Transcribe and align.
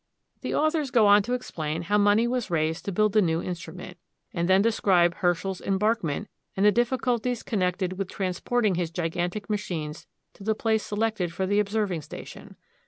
The 0.41 0.55
authors 0.55 0.89
go 0.89 1.05
on 1.05 1.21
to 1.21 1.33
explain 1.35 1.83
how 1.83 1.99
money 1.99 2.27
was 2.27 2.49
raised 2.49 2.85
to 2.85 2.91
build 2.91 3.13
the 3.13 3.21
new 3.21 3.39
instrument, 3.39 3.97
and 4.33 4.49
then 4.49 4.63
describe 4.63 5.17
Herschers 5.17 5.61
embarkation 5.61 6.27
and 6.57 6.65
the 6.65 6.71
difficulties 6.71 7.43
connected 7.43 7.99
with 7.99 8.09
transporting 8.09 8.73
his 8.73 8.89
gigantic 8.89 9.47
machines 9.47 10.07
to 10.33 10.43
the 10.43 10.55
place 10.55 10.81
selected 10.81 11.31
for 11.31 11.45
the 11.45 11.59
observing 11.59 12.01
station. 12.01 12.55